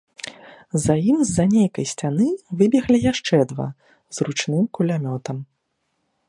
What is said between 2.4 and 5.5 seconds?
выбеглі яшчэ два, з ручным кулямётам.